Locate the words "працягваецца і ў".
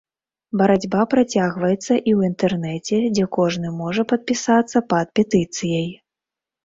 1.13-2.19